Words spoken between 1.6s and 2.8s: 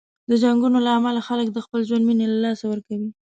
خپل ژوند مینې له لاسه